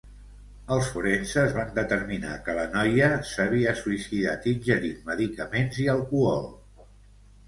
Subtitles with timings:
[0.75, 6.49] Els forenses van determinar que la noia s'havia suïcidat ingerint medicaments i alcohol.